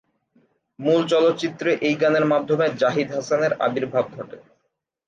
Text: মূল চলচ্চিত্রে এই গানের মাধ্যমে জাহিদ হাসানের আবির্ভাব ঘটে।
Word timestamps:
মূল 0.79 1.01
চলচ্চিত্রে 1.07 1.71
এই 1.81 1.95
গানের 1.95 2.25
মাধ্যমে 2.25 2.65
জাহিদ 2.81 3.07
হাসানের 3.15 3.53
আবির্ভাব 3.65 4.05
ঘটে। 4.15 4.37